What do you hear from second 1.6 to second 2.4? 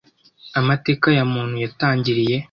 yatangiriye;